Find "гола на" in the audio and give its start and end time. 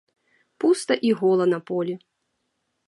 1.21-1.59